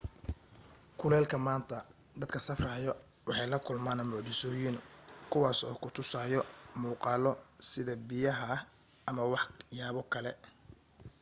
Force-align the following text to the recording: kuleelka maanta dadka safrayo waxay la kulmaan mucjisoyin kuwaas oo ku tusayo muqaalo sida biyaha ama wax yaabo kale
kuleelka 0.99 1.37
maanta 1.47 1.77
dadka 2.19 2.39
safrayo 2.47 2.91
waxay 3.27 3.47
la 3.51 3.59
kulmaan 3.67 4.01
mucjisoyin 4.09 4.77
kuwaas 5.31 5.59
oo 5.67 5.75
ku 5.81 5.87
tusayo 5.95 6.41
muqaalo 6.83 7.31
sida 7.69 7.93
biyaha 8.09 8.53
ama 9.09 9.23
wax 9.33 9.43
yaabo 9.77 10.01
kale 10.13 10.31